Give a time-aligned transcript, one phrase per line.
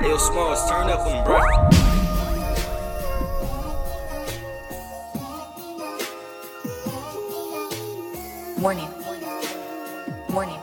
[0.00, 1.42] Yo, Smalls, turn up on bruh.
[8.60, 8.88] Morning.
[10.30, 10.60] Morning.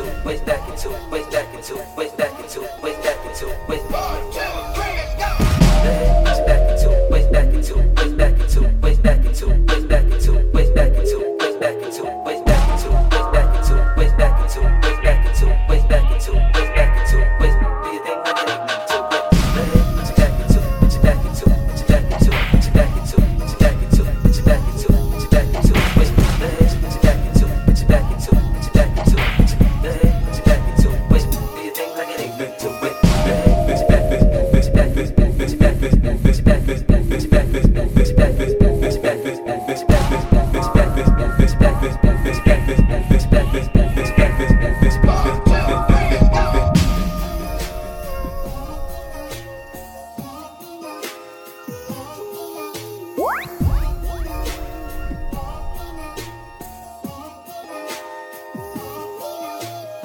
[0.00, 2.16] into, waist back into, waist back into, waist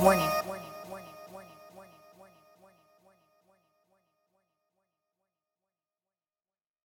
[0.05, 0.44] Morning.